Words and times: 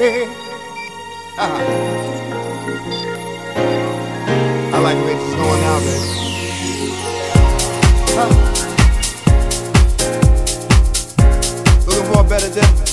Ah. 0.00 1.58
I 4.72 4.78
like 4.78 4.96
the 4.96 5.02
way 5.04 5.14
it's 5.14 5.34
going 5.34 5.60
now, 5.60 5.80
there. 5.80 6.02
Huh. 8.14 8.30
Looking 11.88 12.06
for 12.12 12.20
a 12.20 12.28
better 12.28 12.50
day. 12.54 12.87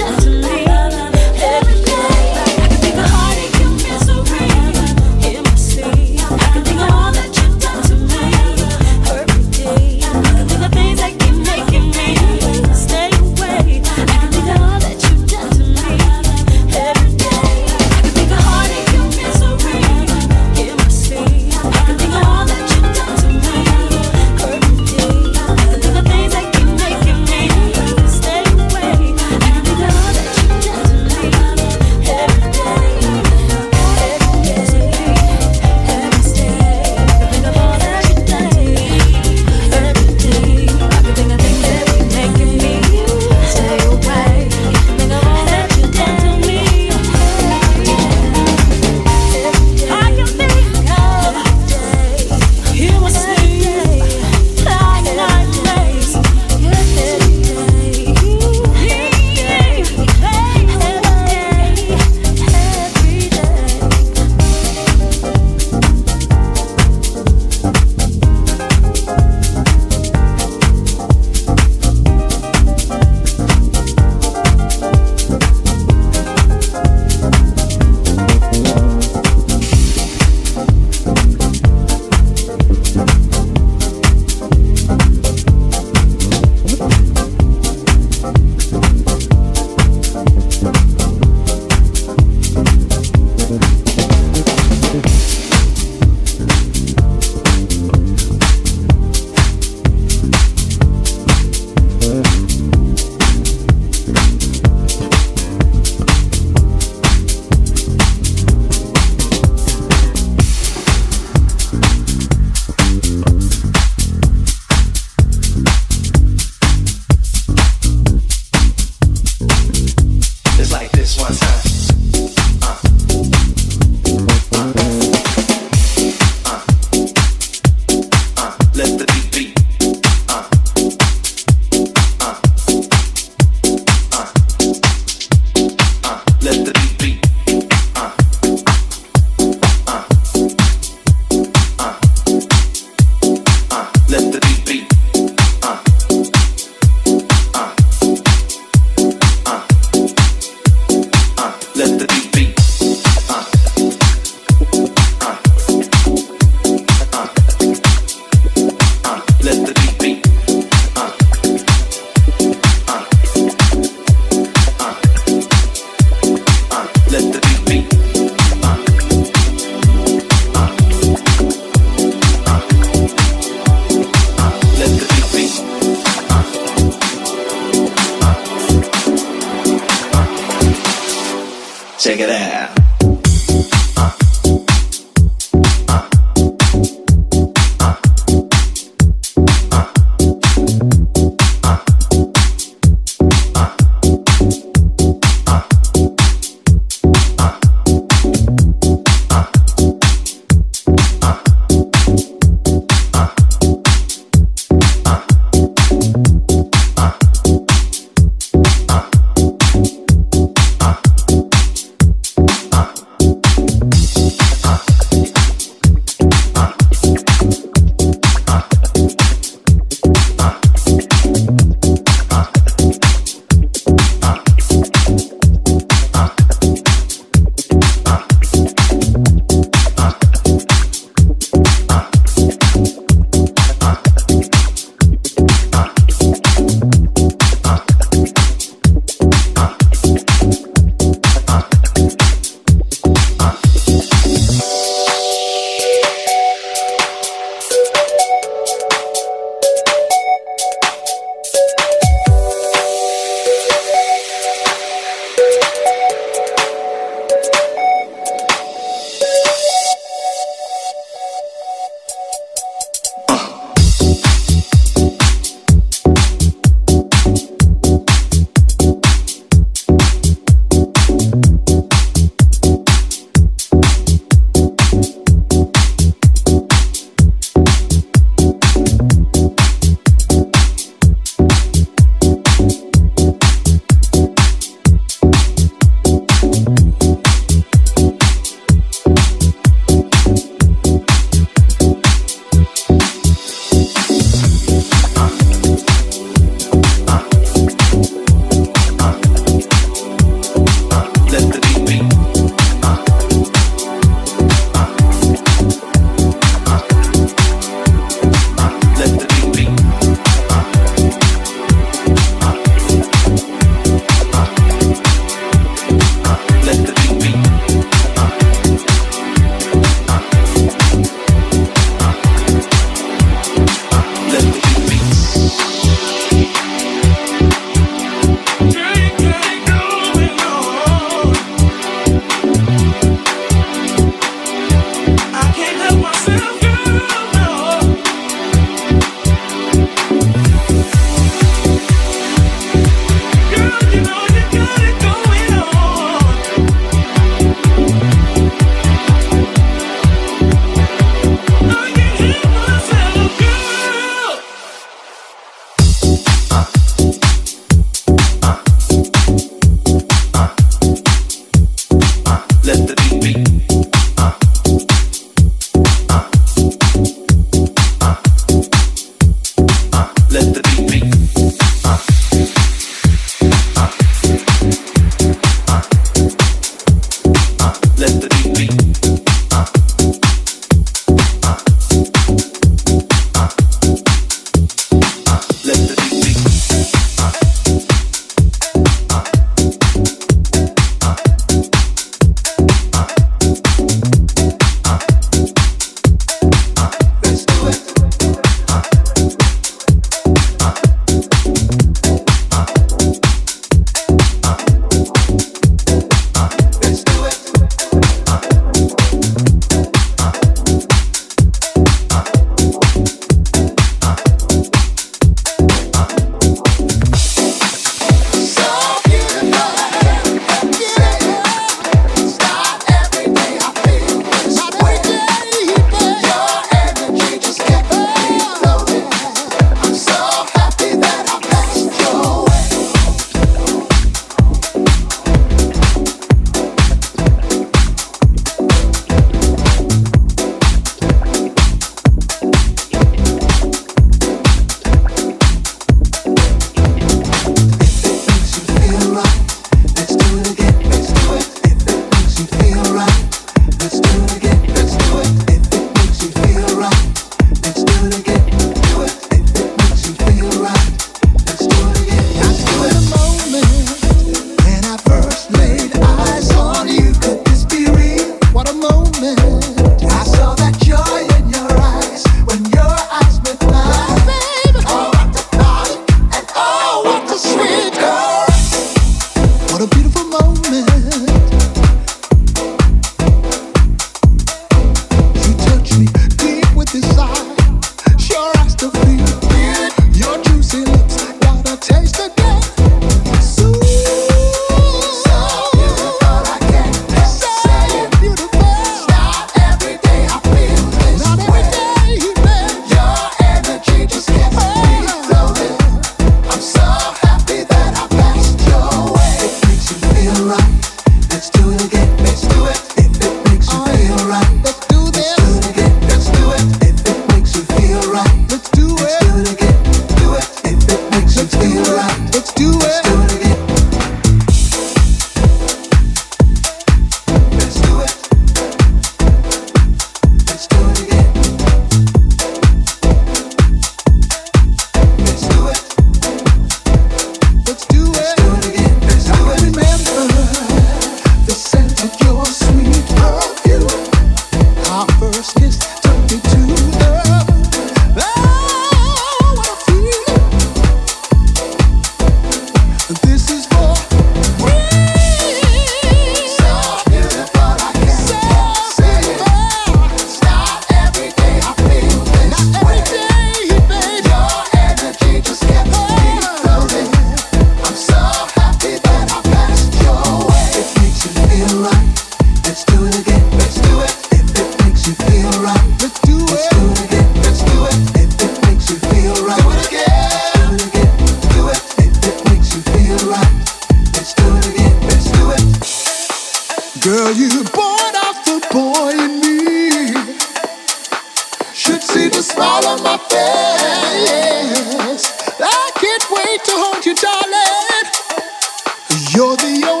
You're 599.33 599.55
the 599.55 599.87
only 599.89 600.00